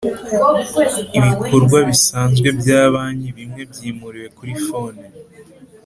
[1.17, 5.01] Ibikorwa bisanzwe bya banki bimwe byimuriwe kuri Phone